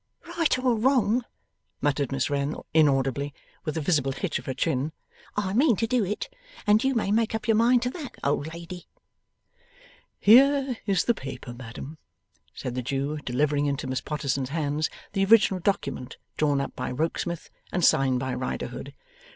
'Right 0.25 0.57
or 0.57 0.73
wrong,' 0.73 1.23
muttered 1.79 2.11
Miss 2.11 2.27
Wren, 2.27 2.55
inaudibly, 2.73 3.35
with 3.63 3.77
a 3.77 3.81
visible 3.81 4.13
hitch 4.13 4.39
of 4.39 4.47
her 4.47 4.53
chin, 4.55 4.93
'I 5.37 5.53
mean 5.53 5.75
to 5.75 5.85
do 5.85 6.03
it, 6.03 6.27
and 6.65 6.83
you 6.83 6.95
may 6.95 7.11
make 7.11 7.35
up 7.35 7.47
your 7.47 7.53
mind 7.53 7.83
to 7.83 7.91
THAT, 7.91 8.15
old 8.23 8.51
lady.' 8.51 8.87
'Here 10.19 10.79
is 10.87 11.03
the 11.03 11.13
paper, 11.13 11.53
madam,' 11.53 11.99
said 12.55 12.73
the 12.73 12.81
Jew, 12.81 13.17
delivering 13.17 13.67
into 13.67 13.85
Miss 13.85 14.01
Potterson's 14.01 14.49
hands 14.49 14.89
the 15.13 15.23
original 15.23 15.59
document 15.59 16.17
drawn 16.35 16.59
up 16.61 16.75
by 16.75 16.89
Rokesmith, 16.91 17.51
and 17.71 17.85
signed 17.85 18.19
by 18.19 18.33
Riderhood. 18.33 18.95